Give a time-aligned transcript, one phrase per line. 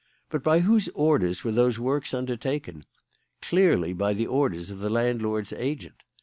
[0.31, 2.85] But by whose orders were those works undertaken?
[3.39, 6.01] Clearly by the orders of the landlord's agent.